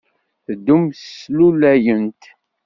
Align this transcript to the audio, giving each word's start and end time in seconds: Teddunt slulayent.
Teddunt 0.45 0.99
slulayent. 1.17 2.21